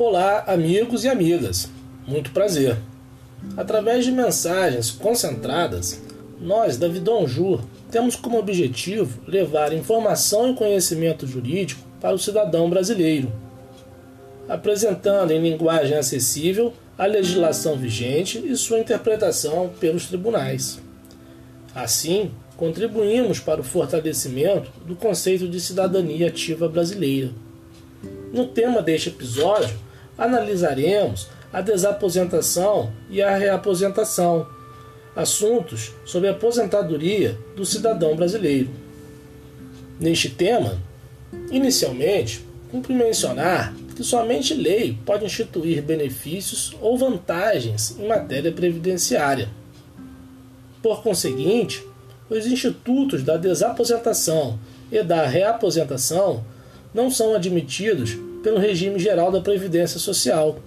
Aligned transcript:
Olá, 0.00 0.44
amigos 0.46 1.02
e 1.02 1.08
amigas. 1.08 1.68
Muito 2.06 2.30
prazer. 2.30 2.76
Através 3.56 4.04
de 4.04 4.12
mensagens 4.12 4.92
concentradas, 4.92 6.00
nós 6.40 6.76
da 6.76 6.86
Vidonjur 6.86 7.60
temos 7.90 8.14
como 8.14 8.38
objetivo 8.38 9.20
levar 9.26 9.72
informação 9.72 10.52
e 10.52 10.54
conhecimento 10.54 11.26
jurídico 11.26 11.82
para 12.00 12.14
o 12.14 12.18
cidadão 12.18 12.70
brasileiro, 12.70 13.32
apresentando 14.48 15.32
em 15.32 15.42
linguagem 15.42 15.96
acessível 15.96 16.72
a 16.96 17.04
legislação 17.04 17.76
vigente 17.76 18.38
e 18.38 18.56
sua 18.56 18.78
interpretação 18.78 19.68
pelos 19.80 20.06
tribunais. 20.06 20.80
Assim, 21.74 22.30
contribuímos 22.56 23.40
para 23.40 23.60
o 23.60 23.64
fortalecimento 23.64 24.70
do 24.86 24.94
conceito 24.94 25.48
de 25.48 25.60
cidadania 25.60 26.28
ativa 26.28 26.68
brasileira. 26.68 27.32
No 28.32 28.46
tema 28.46 28.80
deste 28.80 29.08
episódio, 29.08 29.87
analisaremos 30.18 31.28
a 31.52 31.60
desaposentação 31.60 32.92
e 33.08 33.22
a 33.22 33.36
reaposentação, 33.36 34.46
assuntos 35.14 35.92
sobre 36.04 36.28
a 36.28 36.32
aposentadoria 36.32 37.38
do 37.56 37.64
cidadão 37.64 38.14
brasileiro. 38.14 38.68
Neste 39.98 40.28
tema, 40.28 40.78
inicialmente, 41.50 42.44
cumpre 42.70 42.92
mencionar 42.92 43.74
que 43.96 44.04
somente 44.04 44.54
lei 44.54 44.96
pode 45.04 45.24
instituir 45.24 45.82
benefícios 45.82 46.76
ou 46.80 46.96
vantagens 46.96 47.96
em 47.98 48.06
matéria 48.06 48.52
previdenciária. 48.52 49.48
Por 50.82 51.02
conseguinte, 51.02 51.84
os 52.30 52.46
institutos 52.46 53.22
da 53.22 53.36
desaposentação 53.36 54.58
e 54.92 55.02
da 55.02 55.26
reaposentação 55.26 56.44
não 56.94 57.10
são 57.10 57.34
admitidos 57.34 58.16
pelo 58.42 58.58
regime 58.58 58.98
geral 58.98 59.30
da 59.30 59.40
Previdência 59.40 59.98
Social, 59.98 60.58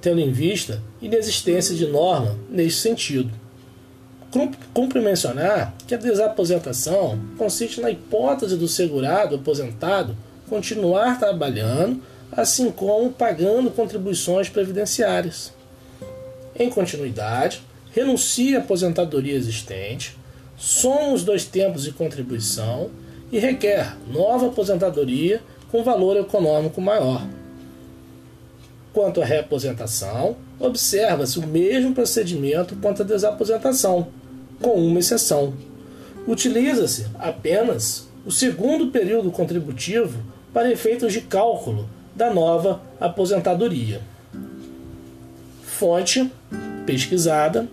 tendo 0.00 0.20
em 0.20 0.32
vista 0.32 0.82
inexistência 1.00 1.74
de 1.74 1.86
norma 1.86 2.36
neste 2.50 2.80
sentido. 2.80 3.30
Cumpre 4.72 5.00
mencionar 5.00 5.74
que 5.86 5.94
a 5.94 5.98
desaposentação 5.98 7.20
consiste 7.38 7.80
na 7.80 7.90
hipótese 7.90 8.56
do 8.56 8.66
segurado 8.66 9.36
aposentado 9.36 10.16
continuar 10.48 11.18
trabalhando, 11.18 12.02
assim 12.32 12.70
como 12.70 13.12
pagando 13.12 13.70
contribuições 13.70 14.48
previdenciárias. 14.48 15.52
Em 16.56 16.68
continuidade, 16.68 17.62
renuncia 17.92 18.58
à 18.58 18.60
aposentadoria 18.60 19.34
existente, 19.34 20.16
soma 20.56 21.12
os 21.12 21.24
dois 21.24 21.44
tempos 21.44 21.84
de 21.84 21.92
contribuição 21.92 22.90
e 23.32 23.38
requer 23.38 23.96
nova 24.08 24.48
aposentadoria 24.48 25.40
com 25.74 25.82
valor 25.82 26.16
econômico 26.16 26.80
maior. 26.80 27.26
Quanto 28.92 29.20
à 29.20 29.24
reaposentação, 29.24 30.36
observa-se 30.60 31.40
o 31.40 31.46
mesmo 31.48 31.92
procedimento 31.92 32.76
quanto 32.76 33.02
à 33.02 33.04
desaposentação, 33.04 34.06
com 34.62 34.74
uma 34.74 35.00
exceção. 35.00 35.52
Utiliza-se 36.28 37.06
apenas 37.18 38.06
o 38.24 38.30
segundo 38.30 38.92
período 38.92 39.32
contributivo 39.32 40.22
para 40.52 40.70
efeitos 40.70 41.12
de 41.12 41.22
cálculo 41.22 41.88
da 42.14 42.32
nova 42.32 42.80
aposentadoria. 43.00 44.00
Fonte 45.64 46.30
pesquisada: 46.86 47.66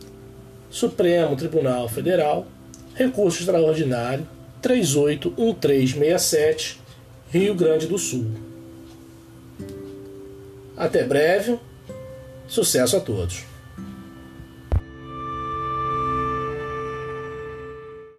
Supremo 0.72 1.36
Tribunal 1.36 1.88
Federal, 1.88 2.48
recurso 2.96 3.42
extraordinário 3.42 4.28
381367 4.60 6.82
Rio 7.32 7.56
Grande 7.56 7.88
do 7.88 7.98
Sul. 7.98 8.30
Até 10.76 11.06
breve, 11.06 11.58
sucesso 12.46 12.98
a 12.98 13.00
todos! 13.00 13.51